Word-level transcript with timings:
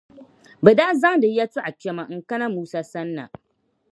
bɛ 0.63 0.71
daa 0.79 0.91
zaŋdi 1.01 1.27
yɛtɔɣ’ 1.37 1.65
kpɛma 1.79 2.03
n-kana 2.15 2.45
Musa 2.55 2.81
sani 2.91 3.13
na. 3.17 3.23